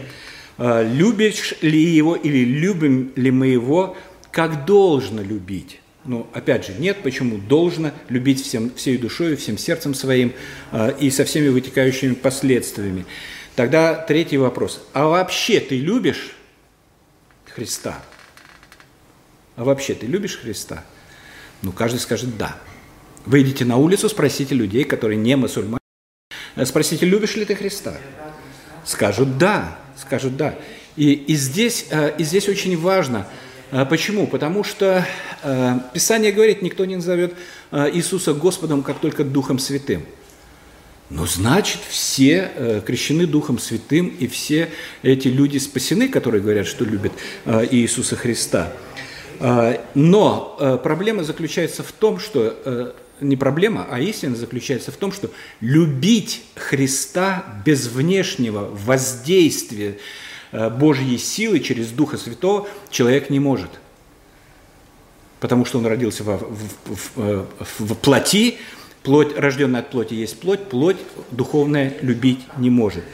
Любишь 0.58 1.54
ли 1.60 1.80
его 1.80 2.16
или 2.16 2.44
любим 2.44 3.12
ли 3.14 3.30
мы 3.30 3.46
его, 3.46 3.96
как 4.32 4.64
должно 4.64 5.22
любить? 5.22 5.78
Ну, 6.04 6.26
опять 6.32 6.66
же, 6.66 6.74
нет, 6.78 7.02
почему 7.02 7.36
должно 7.36 7.92
любить 8.08 8.42
всем, 8.42 8.72
всей 8.74 8.96
душой, 8.96 9.36
всем 9.36 9.58
сердцем 9.58 9.92
своим 9.92 10.32
э, 10.72 10.94
и 10.98 11.10
со 11.10 11.26
всеми 11.26 11.48
вытекающими 11.48 12.14
последствиями. 12.14 13.04
Тогда 13.56 13.94
третий 13.94 14.38
вопрос. 14.38 14.82
А 14.94 15.06
вообще 15.06 15.60
ты 15.60 15.78
любишь 15.78 16.34
Христа? 17.44 18.02
А 19.56 19.64
вообще 19.64 19.92
ты 19.92 20.06
любишь 20.06 20.38
Христа? 20.38 20.82
Ну, 21.60 21.72
каждый 21.72 21.98
скажет 21.98 22.38
«да». 22.38 22.56
Выйдите 23.26 23.66
на 23.66 23.76
улицу, 23.76 24.08
спросите 24.08 24.54
людей, 24.54 24.84
которые 24.84 25.18
не 25.18 25.36
мусульмане, 25.36 25.76
э, 25.76 25.77
спросите, 26.64 27.06
любишь 27.06 27.36
ли 27.36 27.44
ты 27.44 27.54
Христа? 27.54 27.96
Скажут 28.84 29.38
«да», 29.38 29.78
скажут 29.96 30.36
«да». 30.36 30.54
И, 30.96 31.12
и, 31.12 31.34
здесь, 31.34 31.86
э, 31.90 32.14
и 32.18 32.24
здесь 32.24 32.48
очень 32.48 32.76
важно– 32.76 33.26
а 33.70 33.84
почему? 33.84 34.26
Потому 34.26 34.64
что 34.64 35.06
э, 35.42 35.74
Писание 35.92 36.32
говорит, 36.32 36.62
никто 36.62 36.86
не 36.86 36.96
назовет 36.96 37.34
э, 37.70 37.90
Иисуса 37.92 38.32
Господом, 38.32 38.82
как 38.82 38.98
только 38.98 39.24
Духом 39.24 39.58
Святым. 39.58 40.06
Но 41.10 41.26
значит, 41.26 41.80
все 41.86 42.50
э, 42.54 42.80
крещены 42.84 43.26
Духом 43.26 43.58
Святым, 43.58 44.08
и 44.08 44.26
все 44.26 44.70
эти 45.02 45.28
люди 45.28 45.58
спасены, 45.58 46.08
которые 46.08 46.40
говорят, 46.40 46.66
что 46.66 46.86
любят 46.86 47.12
э, 47.44 47.66
Иисуса 47.70 48.16
Христа. 48.16 48.72
Э, 49.38 49.80
но 49.94 50.56
э, 50.58 50.78
проблема 50.82 51.22
заключается 51.22 51.82
в 51.82 51.92
том, 51.92 52.20
что 52.20 52.56
э, 52.64 52.92
не 53.20 53.36
проблема, 53.36 53.86
а 53.90 54.00
истина 54.00 54.36
заключается 54.36 54.92
в 54.92 54.96
том, 54.96 55.12
что 55.12 55.30
любить 55.60 56.42
Христа 56.56 57.44
без 57.64 57.86
внешнего 57.86 58.68
воздействия 58.72 59.98
Э, 60.50 60.70
Божьей 60.70 61.18
силы 61.18 61.60
через 61.60 61.88
Духа 61.88 62.16
Святого 62.16 62.66
человек 62.90 63.30
не 63.30 63.40
может. 63.40 63.70
Потому 65.40 65.64
что 65.64 65.78
он 65.78 65.86
родился 65.86 66.24
в, 66.24 66.38
в, 66.38 66.94
в, 66.94 67.10
э, 67.16 67.44
в 67.78 67.94
плоти, 67.96 68.56
плоть, 69.02 69.36
рожденная 69.36 69.80
от 69.80 69.90
плоти 69.90 70.14
есть 70.14 70.40
плоть, 70.40 70.64
плоть 70.64 70.96
духовная 71.30 71.94
любить 72.00 72.40
не 72.56 72.70
может. 72.70 73.04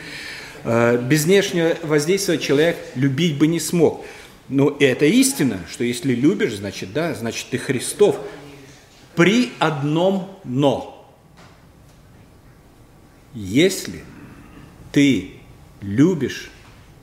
Э, 0.63 0.97
без 0.99 1.25
внешнего 1.25 1.77
воздействия 1.83 2.39
человек 2.39 2.77
любить 2.95 3.37
бы 3.37 3.47
не 3.47 3.61
смог. 3.61 4.05
Но 4.49 4.77
это 4.79 5.07
истина, 5.07 5.61
что 5.71 5.85
если 5.85 6.15
любишь, 6.15 6.55
значит 6.55 6.93
да, 6.93 7.15
значит 7.15 7.47
ты 7.51 7.59
Христов. 7.59 8.17
При 9.17 9.53
одном 9.59 10.39
но. 10.45 10.91
Если 13.33 14.05
ты 14.93 15.33
любишь 15.81 16.51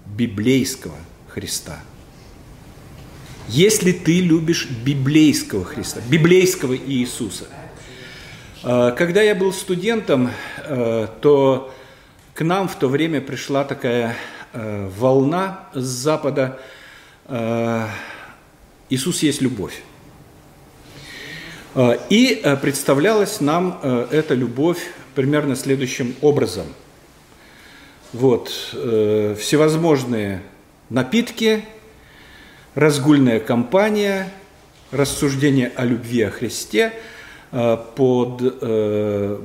библейского 0.06 0.96
Христа. 1.28 1.80
Если 3.48 3.92
ты 3.92 4.22
любишь 4.22 4.70
библейского 4.70 5.66
Христа, 5.66 6.00
библейского 6.10 6.76
Иисуса. 6.76 7.48
Э, 8.64 8.94
когда 8.98 9.22
я 9.22 9.36
был 9.36 9.52
студентом, 9.54 10.32
э, 10.58 11.08
то 11.22 11.74
к 12.34 12.42
нам 12.44 12.68
в 12.68 12.76
то 12.76 12.88
время 12.88 13.22
пришла 13.22 13.64
такая 13.64 14.16
э, 14.54 14.90
волна 14.98 15.68
с 15.74 15.84
Запада 15.84 16.60
«Иисус 18.90 19.24
есть 19.24 19.42
любовь». 19.42 19.82
И 21.76 22.58
представлялась 22.62 23.40
нам 23.40 23.80
эта 24.12 24.34
любовь 24.34 24.92
примерно 25.16 25.56
следующим 25.56 26.16
образом– 26.22 26.66
вот, 28.14 28.52
э, 28.74 29.36
всевозможные 29.40 30.42
напитки, 30.90 31.64
разгульная 32.76 33.40
компания, 33.40 34.30
рассуждение 34.92 35.72
о 35.76 35.86
любви 35.86 36.24
о 36.24 36.30
Христе 36.30 36.92
э, 37.54 37.78
под 37.96 38.42
э, 38.42 39.40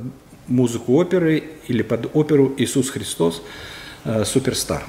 музыку 0.48 0.94
оперы 0.94 1.44
или 1.68 1.82
под 1.82 2.10
оперу 2.16 2.54
«Иисус 2.56 2.90
Христос. 2.90 3.40
Э, 4.04 4.24
суперстар». 4.24 4.84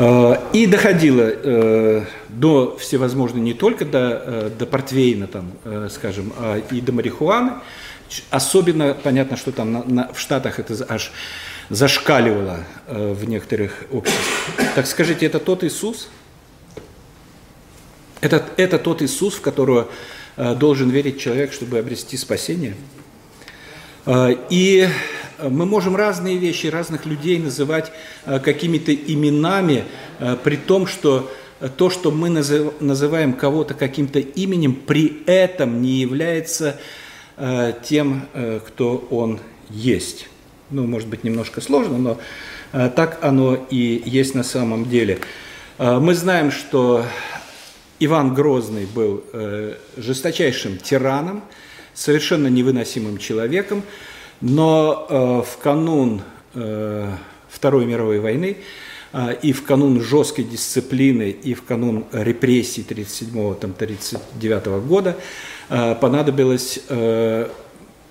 Э, 0.00 0.38
и 0.54 0.66
доходило 0.66 1.30
э, 1.30 2.04
до 2.30 2.78
всевозможных, 2.78 3.42
не 3.42 3.52
только 3.52 3.84
до, 3.84 4.22
э, 4.24 4.50
до 4.58 4.64
портвейна, 4.64 5.26
там, 5.26 5.52
скажем, 5.90 6.32
а 6.38 6.58
и 6.70 6.80
до 6.80 6.92
марихуаны, 6.92 7.52
Особенно 8.30 8.92
понятно, 8.92 9.36
что 9.36 9.52
там 9.52 9.72
на, 9.72 9.84
на, 9.84 10.12
в 10.12 10.18
Штатах 10.18 10.58
это 10.58 10.74
аж 10.88 11.12
зашкаливало 11.68 12.64
в 12.88 13.28
некоторых 13.28 13.84
обществах. 13.92 14.56
Так 14.74 14.88
скажите, 14.88 15.26
это 15.26 15.38
тот 15.38 15.62
Иисус? 15.62 16.08
Это, 18.20 18.44
это 18.56 18.80
тот 18.80 19.00
Иисус, 19.02 19.34
в 19.34 19.40
которого 19.42 19.88
должен 20.36 20.90
верить 20.90 21.20
человек, 21.20 21.52
чтобы 21.52 21.78
обрести 21.78 22.16
спасение? 22.16 22.74
И 24.08 24.88
мы 25.48 25.66
можем 25.66 25.96
разные 25.96 26.36
вещи, 26.36 26.66
разных 26.66 27.06
людей 27.06 27.38
называть 27.38 27.92
какими-то 28.24 28.94
именами, 28.94 29.84
при 30.44 30.56
том, 30.56 30.86
что 30.86 31.30
то, 31.76 31.90
что 31.90 32.10
мы 32.10 32.28
называем 32.28 33.32
кого-то 33.34 33.74
каким-то 33.74 34.18
именем, 34.18 34.74
при 34.74 35.22
этом 35.26 35.82
не 35.82 36.00
является 36.00 36.80
тем, 37.82 38.26
кто 38.66 39.06
он 39.10 39.40
есть. 39.68 40.28
Ну, 40.70 40.86
может 40.86 41.08
быть, 41.08 41.24
немножко 41.24 41.60
сложно, 41.60 41.98
но 41.98 42.20
так 42.72 43.18
оно 43.22 43.56
и 43.70 44.02
есть 44.04 44.34
на 44.34 44.42
самом 44.42 44.88
деле. 44.88 45.18
Мы 45.78 46.14
знаем, 46.14 46.50
что 46.50 47.04
Иван 47.98 48.34
Грозный 48.34 48.86
был 48.86 49.24
жесточайшим 49.96 50.78
тираном, 50.78 51.42
совершенно 51.92 52.46
невыносимым 52.46 53.18
человеком, 53.18 53.82
но 54.40 55.06
э, 55.08 55.42
в 55.50 55.58
канун 55.58 56.22
э, 56.54 57.12
Второй 57.48 57.86
мировой 57.86 58.20
войны 58.20 58.56
э, 59.12 59.36
и 59.42 59.52
в 59.52 59.64
канун 59.64 60.00
жесткой 60.00 60.44
дисциплины, 60.44 61.30
и 61.30 61.54
в 61.54 61.64
канун 61.64 62.04
репрессий 62.12 62.84
1937-1939 62.88 64.86
года 64.86 65.16
э, 65.68 65.94
понадобилось 65.94 66.80
э, 66.88 67.48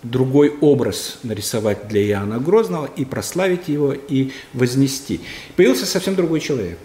другой 0.04 0.50
образ 0.62 1.20
нарисовать 1.24 1.88
для 1.88 2.06
Иоанна 2.08 2.40
Грозного 2.40 2.90
и 2.96 3.06
прославить 3.06 3.68
его, 3.68 3.94
и 3.94 4.32
вознести. 4.54 5.22
Появился 5.56 5.86
совсем 5.86 6.16
другой 6.16 6.40
человек. 6.40 6.78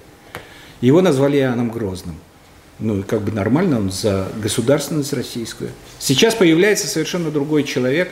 Его 0.80 1.00
назвали 1.00 1.38
Иоанном 1.38 1.70
Грозным– 1.70 2.16
ну, 2.80 3.04
как 3.04 3.22
бы 3.22 3.30
нормально, 3.30 3.78
он 3.78 3.90
за 3.90 4.28
государственность 4.42 5.12
российскую. 5.12 5.70
Сейчас 5.98 6.34
появляется 6.34 6.88
совершенно 6.88 7.30
другой 7.30 7.62
человек, 7.62 8.10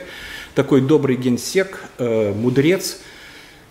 такой 0.54 0.80
добрый 0.80 1.16
генсек, 1.16 1.80
э, 1.98 2.32
мудрец, 2.32 2.98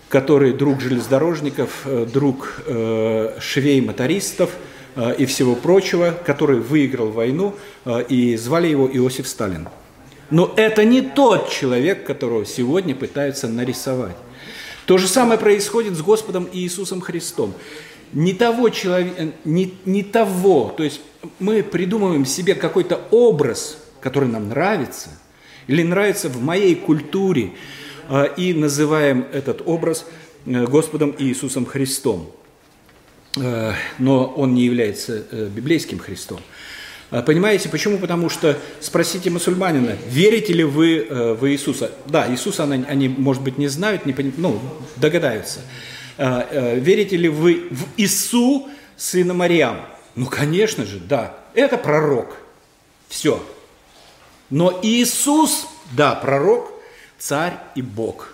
который 0.09 0.53
друг 0.53 0.81
железнодорожников, 0.81 1.81
э, 1.85 2.05
друг 2.11 2.61
э, 2.65 3.37
швей-мотористов 3.39 4.51
и 5.17 5.25
всего 5.25 5.55
прочего, 5.55 6.13
который 6.25 6.59
выиграл 6.59 7.11
войну, 7.11 7.55
и 8.09 8.35
звали 8.35 8.67
его 8.67 8.89
Иосиф 8.91 9.25
Сталин. 9.25 9.69
Но 10.29 10.53
это 10.57 10.83
не 10.83 11.01
тот 11.01 11.49
человек, 11.49 12.05
которого 12.05 12.45
сегодня 12.45 12.93
пытаются 12.93 13.47
нарисовать. 13.47 14.17
То 14.85 14.97
же 14.97 15.07
самое 15.07 15.39
происходит 15.39 15.95
с 15.95 16.01
Господом 16.01 16.49
Иисусом 16.51 16.99
Христом 16.99 17.53
не 18.13 18.33
того 18.33 18.69
человека, 18.69 19.31
не, 19.45 19.73
не 19.85 20.03
того, 20.03 20.73
то 20.75 20.83
есть 20.83 21.01
мы 21.39 21.63
придумываем 21.63 22.25
себе 22.25 22.55
какой-то 22.55 23.01
образ, 23.11 23.77
который 24.01 24.29
нам 24.29 24.49
нравится, 24.49 25.09
или 25.67 25.83
нравится 25.83 26.29
в 26.29 26.41
моей 26.41 26.75
культуре, 26.75 27.51
а, 28.09 28.25
и 28.25 28.53
называем 28.53 29.25
этот 29.31 29.61
образ 29.65 30.05
э, 30.45 30.65
Господом 30.65 31.15
Иисусом 31.17 31.65
Христом. 31.65 32.29
Э, 33.37 33.73
но 33.99 34.25
он 34.25 34.53
не 34.53 34.65
является 34.65 35.23
э, 35.31 35.47
библейским 35.47 35.97
Христом. 35.97 36.41
А, 37.09 37.21
понимаете, 37.21 37.69
почему? 37.69 37.99
Потому 37.99 38.29
что 38.29 38.57
спросите 38.81 39.29
мусульманина, 39.29 39.95
верите 40.09 40.51
ли 40.51 40.65
вы 40.65 41.07
в 41.09 41.49
Иисуса? 41.49 41.91
Да, 42.05 42.29
Иисуса 42.29 42.63
они, 42.63 42.83
они 42.85 43.07
может 43.07 43.43
быть, 43.43 43.57
не 43.57 43.69
знают, 43.69 44.05
не, 44.05 44.13
ну, 44.35 44.59
догадаются. 44.97 45.61
А, 46.17 46.75
верите 46.75 47.15
ли 47.15 47.29
вы 47.29 47.67
в 47.71 47.85
Ису, 47.95 48.67
сына 48.97 49.33
Мариам? 49.33 49.85
Ну, 50.15 50.25
конечно 50.25 50.85
же, 50.85 50.99
да. 50.99 51.37
Это 51.53 51.77
пророк. 51.77 52.35
Все. 53.07 53.41
Но 54.51 54.79
Иисус, 54.83 55.67
да, 55.93 56.13
пророк, 56.13 56.71
царь 57.17 57.53
и 57.75 57.81
Бог. 57.81 58.33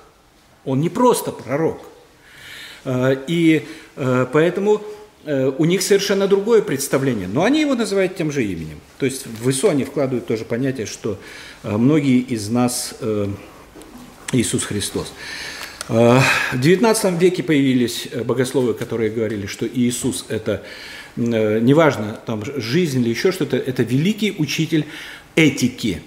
Он 0.66 0.82
не 0.82 0.90
просто 0.90 1.32
пророк. 1.32 1.82
А, 2.84 3.12
и 3.28 3.66
э, 3.96 4.26
поэтому 4.34 4.82
э, 5.24 5.52
у 5.58 5.66
них 5.66 5.82
совершенно 5.82 6.28
другое 6.28 6.62
представление. 6.62 7.28
Но 7.28 7.44
они 7.44 7.62
его 7.62 7.76
называют 7.76 8.18
тем 8.18 8.32
же 8.32 8.44
именем. 8.44 8.82
То 8.98 9.06
есть 9.06 9.26
в 9.26 9.50
Ису 9.50 9.70
они 9.70 9.86
вкладывают 9.86 10.28
тоже 10.28 10.44
понятие, 10.44 10.88
что 10.88 11.18
многие 11.64 12.20
из 12.20 12.50
нас 12.50 12.96
Иисус 14.34 14.64
Христос. 14.66 15.14
Э, 15.90 16.20
в 16.52 16.60
XIX 16.60 17.18
веке 17.18 17.44
появились 17.44 18.08
э, 18.12 18.24
богословы, 18.24 18.74
которые 18.74 19.10
говорили, 19.10 19.46
что 19.46 19.68
Иисус– 19.68 20.26
это, 20.30 20.52
э, 20.52 20.62
неважно, 21.18 22.20
там, 22.26 22.44
жизнь 22.46 23.02
или 23.02 23.10
еще 23.10 23.32
что-то, 23.32 23.58
это 23.58 23.84
великий 23.84 24.36
учитель 24.38 24.86
этики. 25.36 26.02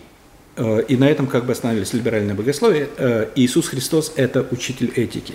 И 0.89 0.97
на 0.97 1.09
этом 1.09 1.27
как 1.27 1.47
бы 1.47 1.53
остановились 1.53 1.93
либеральное 1.93 2.35
богословие. 2.35 2.89
Иисус 3.35 3.69
Христос– 3.69 4.13
это 4.17 4.47
учитель 4.51 4.93
этики, 4.95 5.35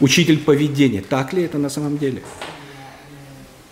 учитель 0.00 0.38
поведения. 0.38 1.00
Так 1.00 1.32
ли 1.32 1.42
это 1.42 1.58
на 1.58 1.68
самом 1.68 1.98
деле? 1.98 2.22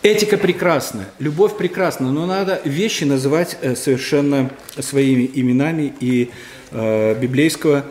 Этика 0.02 0.38
прекрасна, 0.38 1.06
любовь 1.18 1.56
прекрасна, 1.56 2.10
но 2.10 2.24
надо 2.26 2.60
вещи 2.64 3.04
называть 3.04 3.58
совершенно 3.76 4.50
своими 4.78 5.30
именами 5.34 5.92
и 6.00 6.30
библейского 6.72 7.84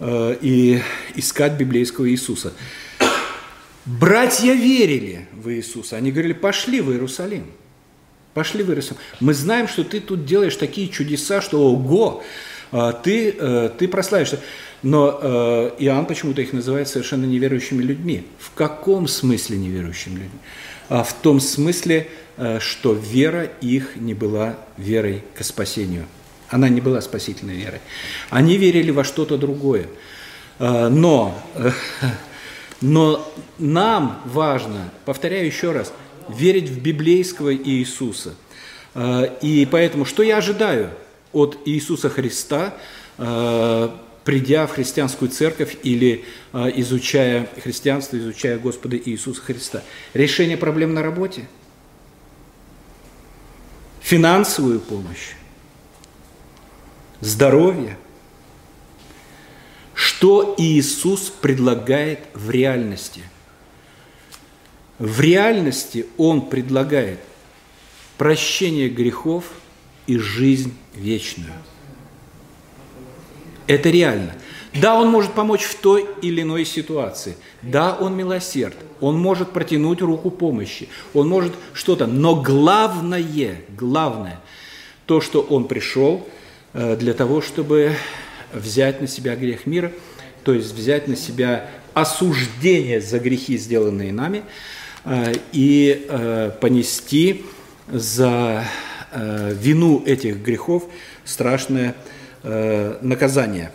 Э, 0.00 0.34
и 0.40 0.80
искать 1.14 1.58
библейского 1.58 2.10
Иисуса. 2.10 2.54
Братья 3.84 4.54
верили 4.54 5.28
в 5.40 5.50
Иисуса. 5.52 5.96
Они 5.96 6.12
говорили, 6.12 6.32
пошли 6.32 6.80
в 6.80 6.90
Иерусалим. 6.90 7.46
Пошли 8.34 8.62
в 8.62 8.68
Иерусалим. 8.68 9.00
Мы 9.20 9.34
знаем, 9.34 9.68
что 9.68 9.84
ты 9.84 10.00
тут 10.00 10.24
делаешь 10.24 10.56
такие 10.56 10.88
чудеса, 10.88 11.40
что 11.40 11.72
ого, 11.72 12.22
э, 12.72 12.92
ты, 13.02 13.34
э, 13.36 13.70
ты 13.76 13.88
прославишься. 13.88 14.40
Но 14.82 15.10
Иоанн 15.78 16.06
почему-то 16.06 16.40
их 16.40 16.54
называет 16.54 16.88
совершенно 16.88 17.26
неверующими 17.26 17.82
людьми. 17.82 18.26
В 18.38 18.54
каком 18.54 19.08
смысле 19.08 19.58
неверующими 19.58 20.14
людьми? 20.14 20.40
А 20.88 21.02
в 21.02 21.12
том 21.12 21.38
смысле, 21.38 22.08
что 22.60 22.94
вера 22.94 23.44
их 23.60 23.96
не 23.96 24.14
была 24.14 24.56
верой 24.78 25.22
к 25.36 25.44
спасению– 25.44 26.06
она 26.50 26.68
не 26.68 26.80
была 26.80 27.00
спасительной 27.00 27.54
верой. 27.54 27.80
Они 28.28 28.56
верили 28.56 28.90
во 28.90 29.04
что-то 29.04 29.38
другое. 29.38 29.86
А, 30.58 30.88
но, 30.88 31.40
но 32.80 33.32
нам 33.58 34.20
важно, 34.24 34.92
повторяю 35.04 35.46
еще 35.46 35.72
раз, 35.72 35.92
верить 36.28 36.68
в 36.68 36.80
библейского 36.80 37.54
Иисуса. 37.54 38.34
А, 38.94 39.24
и 39.24 39.66
поэтому, 39.66 40.04
что 40.04 40.22
я 40.22 40.38
ожидаю 40.38 40.90
от 41.32 41.58
Иисуса 41.64 42.08
Христа, 42.08 42.74
а, 43.18 43.96
придя 44.24 44.66
в 44.66 44.72
христианскую 44.72 45.30
церковь 45.30 45.76
или 45.82 46.24
изучая 46.52 47.48
христианство, 47.62 48.16
изучая 48.18 48.58
Господа 48.58 48.96
Иисуса 48.96 49.40
Христа? 49.40 49.82
Решение 50.14 50.56
проблем 50.56 50.94
на 50.94 51.02
работе? 51.02 51.48
Финансовую 54.00 54.80
помощь? 54.80 55.34
здоровье. 57.20 57.96
Что 60.00 60.54
Иисус 60.56 61.28
предлагает 61.28 62.20
в 62.32 62.48
реальности? 62.48 63.20
В 64.98 65.20
реальности 65.20 66.06
Он 66.16 66.48
предлагает 66.48 67.20
прощение 68.16 68.88
грехов 68.88 69.44
и 70.06 70.16
жизнь 70.16 70.74
вечную. 70.94 71.52
Это 73.66 73.90
реально. 73.90 74.36
Да, 74.72 74.98
он 74.98 75.08
может 75.08 75.34
помочь 75.34 75.64
в 75.64 75.74
той 75.74 76.06
или 76.22 76.40
иной 76.40 76.64
ситуации. 76.64 77.36
Да, 77.60 77.94
он 77.94 78.16
милосерд. 78.16 78.76
Он 79.02 79.18
может 79.18 79.52
протянуть 79.52 80.00
руку 80.00 80.30
помощи. 80.30 80.88
Он 81.12 81.28
может 81.28 81.52
что-то. 81.74 82.06
Но 82.06 82.36
главное, 82.40 83.60
главное, 83.68 84.40
то, 85.04 85.20
что 85.20 85.42
он 85.42 85.68
пришел– 85.68 86.26
Э, 86.72 86.96
для 86.96 87.14
того, 87.14 87.42
чтобы 87.42 87.96
взять 88.52 89.00
на 89.00 89.06
себя 89.06 89.36
грех 89.36 89.66
мира, 89.66 89.92
то 90.44 90.52
есть 90.52 90.74
взять 90.74 91.08
на 91.08 91.16
себя 91.16 91.68
осуждение 91.94 93.00
за 93.00 93.18
грехи, 93.18 93.56
сделанные 93.58 94.12
нами, 94.12 94.42
э, 95.04 95.34
и 95.52 96.06
э, 96.08 96.50
понести 96.60 97.44
за 97.88 98.64
вину 99.12 100.04
этих 100.06 100.36
грехов 100.36 100.84
страшное 101.24 101.96
наказание. 102.44 103.72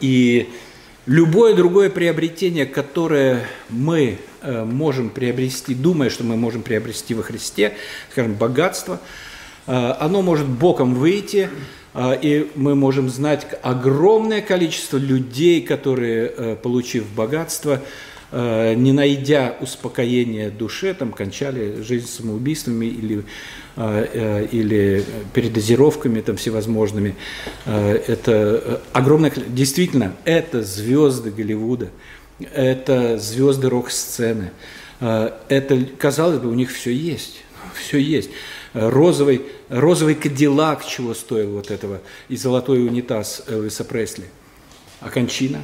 И 0.00 0.48
любое 1.06 1.56
другое 1.56 1.90
приобретение, 1.90 2.66
которое 2.66 3.48
мы 3.68 4.18
можем 4.44 5.10
приобрести, 5.10 5.74
думая, 5.74 6.08
что 6.08 6.22
мы 6.22 6.36
можем 6.36 6.62
приобрести 6.62 7.14
во 7.14 7.24
Христе, 7.24 7.74
скажем, 8.12 8.34
богатство– 8.34 9.00
Э, 9.10 9.33
оно 9.66 10.22
может 10.22 10.46
боком 10.46 10.94
выйти, 10.94 11.48
э, 11.94 12.18
и 12.20 12.50
мы 12.54 12.74
можем 12.74 13.08
знать 13.08 13.46
огромное 13.62 14.42
количество 14.42 14.98
людей, 14.98 15.62
которые, 15.62 16.32
э, 16.36 16.56
получив 16.62 17.06
богатство, 17.14 17.80
э, 18.30 18.74
не 18.74 18.92
найдя 18.92 19.56
успокоения 19.60 20.50
душе, 20.50 20.92
там, 20.92 21.12
кончали 21.12 21.80
жизнь 21.82 22.08
самоубийствами 22.08 22.86
или, 22.86 23.24
или 23.76 25.04
передозировками 25.32 26.20
там, 26.20 26.36
всевозможными. 26.36 27.16
Это 27.66 28.80
огромное... 28.92 29.32
Действительно, 29.48 30.14
это 30.24 30.62
звезды 30.62 31.32
Голливуда, 31.32 31.88
это 32.52 33.18
звезды 33.18 33.68
рок-сцены. 33.68 34.52
Это, 35.00 35.84
казалось 35.98 36.38
бы, 36.38 36.50
у 36.50 36.54
них 36.54 36.72
все 36.72 36.92
есть. 36.92 37.43
Все 37.74 37.98
есть 37.98 38.30
розовый, 38.74 39.42
розовый 39.68 40.14
кадиллак, 40.14 40.84
чего 40.86 41.14
стоил 41.14 41.52
вот 41.52 41.70
этого, 41.70 42.00
и 42.28 42.36
золотой 42.36 42.84
унитаз 42.86 43.44
Элвиса 43.46 43.84
Пресли. 43.84 44.24
А 45.00 45.10
кончина? 45.10 45.62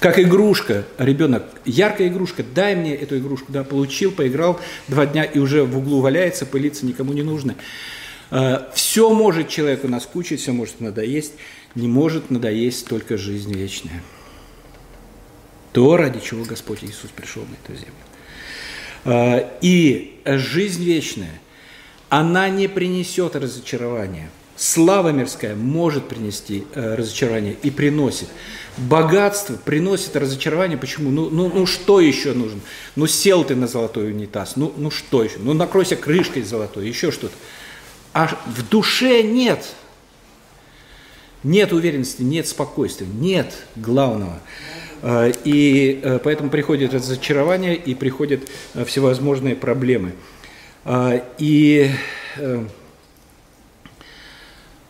Как 0.00 0.18
игрушка, 0.18 0.84
ребенок, 0.98 1.44
яркая 1.64 2.08
игрушка, 2.08 2.44
дай 2.44 2.76
мне 2.76 2.94
эту 2.94 3.18
игрушку, 3.18 3.50
да, 3.50 3.64
получил, 3.64 4.12
поиграл 4.12 4.60
два 4.88 5.06
дня 5.06 5.24
и 5.24 5.38
уже 5.38 5.64
в 5.64 5.78
углу 5.78 6.00
валяется, 6.00 6.44
пылиться 6.44 6.84
никому 6.84 7.12
не 7.12 7.22
нужно. 7.22 7.56
А, 8.30 8.70
все 8.74 9.10
может 9.10 9.48
человеку 9.48 9.88
наскучить, 9.88 10.40
все 10.40 10.52
может 10.52 10.80
надоесть, 10.80 11.32
не 11.74 11.88
может 11.88 12.30
надоесть 12.30 12.86
только 12.86 13.16
жизнь 13.16 13.54
вечная. 13.54 14.02
То, 15.72 15.96
ради 15.96 16.20
чего 16.20 16.44
Господь 16.44 16.84
Иисус 16.84 17.10
пришел 17.10 17.42
на 17.42 17.54
эту 17.64 17.78
землю. 17.78 17.94
А, 19.06 19.58
и 19.60 20.20
жизнь 20.24 20.82
вечная, 20.82 21.40
она 22.08 22.48
не 22.48 22.68
принесет 22.68 23.36
разочарования. 23.36 24.30
Слава 24.56 25.10
мирская 25.10 25.54
может 25.54 26.08
принести 26.08 26.64
э, 26.74 26.94
разочарование 26.94 27.56
и 27.62 27.70
приносит. 27.70 28.28
Богатство 28.78 29.54
приносит 29.54 30.16
разочарование. 30.16 30.78
Почему? 30.78 31.10
Ну, 31.10 31.28
ну, 31.28 31.52
ну 31.54 31.66
что 31.66 32.00
еще 32.00 32.32
нужно? 32.32 32.60
Ну 32.94 33.06
сел 33.06 33.44
ты 33.44 33.54
на 33.54 33.66
золотой 33.66 34.10
унитаз, 34.10 34.56
ну, 34.56 34.72
ну 34.76 34.90
что 34.90 35.22
еще? 35.22 35.36
Ну 35.38 35.52
накройся 35.52 35.94
крышкой 35.96 36.42
золотой, 36.42 36.88
еще 36.88 37.10
что-то. 37.10 37.34
А 38.14 38.28
в 38.46 38.68
душе 38.68 39.22
нет. 39.22 39.66
Нет 41.46 41.72
уверенности, 41.72 42.22
нет 42.22 42.48
спокойствия, 42.48 43.06
нет 43.06 43.54
главного. 43.76 44.40
Э, 45.02 45.32
и 45.44 46.00
э, 46.02 46.18
поэтому 46.18 46.50
приходит 46.50 46.92
разочарование 46.92 47.76
и 47.76 47.94
приходят 47.94 48.40
э, 48.74 48.84
всевозможные 48.84 49.54
проблемы. 49.54 50.12
И 51.38 51.90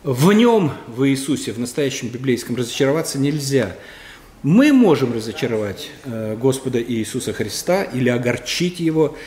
в 0.03 0.31
нем, 0.31 0.71
в 0.87 1.07
Иисусе, 1.07 1.51
в 1.51 1.59
настоящем 1.59 2.09
библейском, 2.09 2.55
разочароваться 2.55 3.19
нельзя. 3.19 3.75
Мы 4.43 4.73
можем 4.73 5.11
разочаровать 5.11 5.89
Господа 6.39 6.79
Иисуса 6.81 7.33
Христа 7.33 7.81
или 7.81 8.09
огорчить 8.09 8.79
Его, 8.79 9.17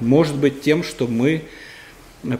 может 0.00 0.36
быть, 0.36 0.62
тем, 0.62 0.82
что 0.82 1.06
мы 1.06 1.44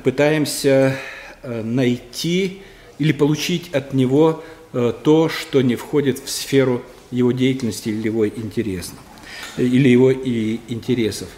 пытаемся 0.02 0.96
найти 1.44 2.62
или 2.98 3.12
получить 3.12 3.72
от 3.72 3.94
Него 3.94 4.42
то, 4.72 5.28
что 5.28 5.62
не 5.62 5.76
входит 5.76 6.18
в 6.18 6.28
сферу 6.28 6.82
его 7.10 7.32
деятельности 7.32 7.88
или 7.88 8.06
его 8.06 8.28
интересов. 8.28 8.94
Или 9.56 9.88
его 9.88 10.10
и 10.10 10.60
интересов. 10.68 11.28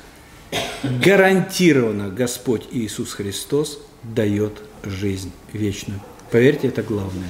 Гарантированно 0.83 2.09
Господь 2.09 2.67
Иисус 2.73 3.13
Христос 3.13 3.81
дает 4.03 4.63
жизнь 4.83 5.33
вечную. 5.53 6.01
Поверьте, 6.31 6.69
это 6.69 6.83
главное. 6.83 7.29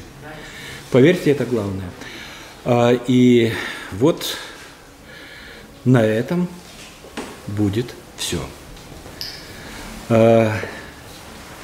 Поверьте, 0.91 1.31
это 1.31 1.45
главное. 1.45 1.91
А, 2.65 2.93
и 3.07 3.53
вот 3.93 4.37
на 5.85 6.05
этом 6.05 6.49
будет 7.47 7.95
все. 8.17 8.41
А, 10.09 10.55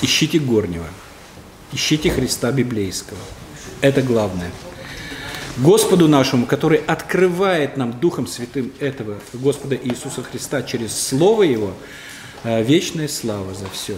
ищите 0.01 0.39
горнего, 0.39 0.87
ищите 1.77 2.11
Христа 2.11 2.51
библейского. 2.53 3.19
Это 3.83 4.01
главное. 4.01 4.51
Господу 5.59 6.09
нашему, 6.09 6.47
который 6.47 6.79
открывает 6.79 7.77
нам 7.77 7.93
Духом 8.01 8.27
Святым 8.27 8.73
этого 8.81 9.19
Господа 9.35 9.77
Иисуса 9.77 10.23
Христа 10.23 10.63
через 10.63 10.99
Слово 10.99 11.43
Его, 11.43 11.73
э, 12.45 12.63
вечная 12.63 13.09
слава 13.09 13.55
за 13.55 13.69
все. 13.69 13.97